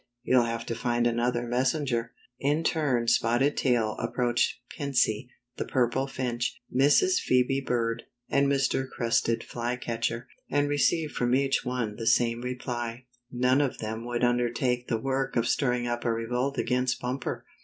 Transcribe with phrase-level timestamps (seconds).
[0.23, 6.59] "You'll have to find another messenger." In turn Spotted Tail approached Piney the Purple Finch,
[6.75, 7.19] Mrs.
[7.19, 8.89] Phoebe Bird and Mr.
[8.89, 13.05] Crested Flycatcher, and received from each one the same reply.
[13.31, 17.45] None of them would imdertake the work of stirring up a revolt against Bumper.